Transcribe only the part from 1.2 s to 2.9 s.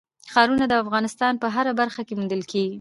په هره برخه کې موندل کېږي.